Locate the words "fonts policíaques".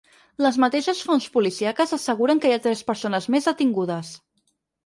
1.09-1.93